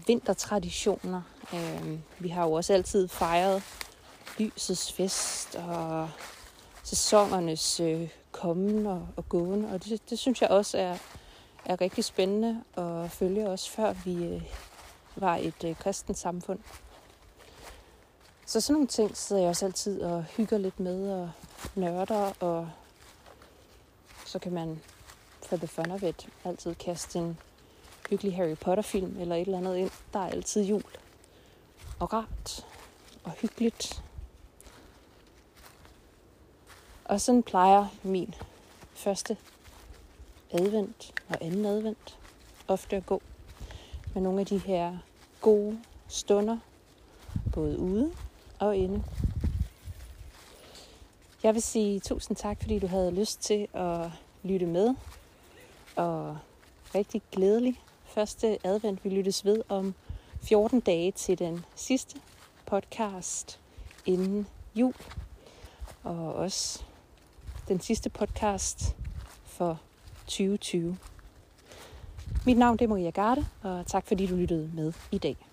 vintertraditioner. 0.08 1.22
Øh, 1.54 2.00
vi 2.20 2.30
har 2.30 2.44
jo 2.46 2.52
også 2.52 2.74
altid 2.74 3.08
fejret 3.08 3.64
lysets 4.40 4.94
fest 4.94 5.56
og 5.56 6.10
sæsonernes 6.84 7.80
øh, 7.80 8.10
kommen 8.32 8.86
og, 8.86 9.08
og 9.16 9.30
gåen, 9.30 9.66
og 9.66 9.84
det, 9.84 10.10
det 10.10 10.20
synes 10.20 10.42
jeg 10.42 10.50
også 10.50 10.78
er, 10.78 10.98
er 11.66 11.82
rigtig 11.82 12.04
spændende 12.04 12.64
at 12.78 13.12
følge 13.12 13.50
også 13.50 13.72
før 13.72 13.94
vi 14.06 14.26
øh, 14.26 14.42
var 15.16 15.36
et 15.36 15.64
øh, 15.64 15.76
kristent 15.76 16.18
samfund. 16.18 16.60
Så 18.52 18.62
sådan 18.62 18.74
nogle 18.74 18.88
ting 18.88 19.18
sidder 19.18 19.42
jeg 19.42 19.50
også 19.50 19.66
altid 19.66 20.02
og 20.02 20.24
hygger 20.24 20.58
lidt 20.58 20.80
med 20.80 21.12
og 21.12 21.32
nørder, 21.76 22.34
og 22.40 22.70
så 24.26 24.40
kan 24.40 24.52
man 24.52 24.82
for 25.46 25.58
the 25.58 25.68
fun 25.68 25.92
of 25.92 26.04
it 26.04 26.30
altid 26.44 26.76
kaste 26.76 27.20
en 27.20 27.38
hyggelig 28.10 28.36
Harry 28.36 28.56
Potter-film 28.56 29.20
eller 29.20 29.36
et 29.36 29.42
eller 29.42 29.58
andet 29.58 29.78
ind. 29.78 29.92
Der 30.14 30.20
er 30.20 30.30
altid 30.30 30.64
jul. 30.64 30.84
Og 32.00 32.14
rart 32.14 32.66
og 33.24 33.32
hyggeligt. 33.32 34.04
Og 37.06 37.22
sådan 37.22 37.44
plejer 37.44 37.86
min 38.04 38.34
første 38.94 39.38
advent 40.52 41.14
og 41.30 41.38
anden 41.42 41.66
advent 41.66 42.20
ofte 42.68 42.96
at 42.96 43.06
gå 43.06 43.22
med 44.14 44.22
nogle 44.22 44.40
af 44.40 44.46
de 44.46 44.58
her 44.58 44.98
gode 45.42 45.80
stunder, 46.08 46.58
både 47.54 47.80
ude 47.80 48.12
og 48.62 48.76
inde. 48.76 49.04
Jeg 51.44 51.54
vil 51.54 51.62
sige 51.62 52.00
tusind 52.00 52.38
tak, 52.38 52.62
fordi 52.62 52.80
du 52.80 52.88
havde 52.88 53.12
lyst 53.12 53.42
til 53.42 53.68
at 53.74 54.08
lytte 54.44 54.66
med. 54.66 54.96
Og 55.96 56.38
rigtig 56.96 57.22
glædelig 57.32 57.82
første 58.06 58.58
advent. 58.64 59.04
Vi 59.04 59.10
lyttes 59.10 59.46
ved 59.46 59.64
om 59.70 59.94
14 60.42 60.80
dage 60.80 61.12
til 61.12 61.40
den 61.40 61.66
sidste 61.76 62.20
podcast 62.66 63.60
inden 64.06 64.48
jul. 64.76 64.94
Og 66.04 66.34
også 66.34 66.84
den 67.68 67.80
sidste 67.80 68.10
podcast 68.10 68.96
for 69.46 69.80
2020. 70.28 70.98
Mit 72.46 72.58
navn 72.58 72.78
det 72.78 72.86
er 72.86 72.90
Maria 72.90 73.10
Garde, 73.10 73.46
og 73.62 73.88
tak 73.88 74.08
fordi 74.08 74.28
du 74.28 74.36
lyttede 74.36 74.72
med 74.74 74.94
i 75.12 75.18
dag. 75.18 75.51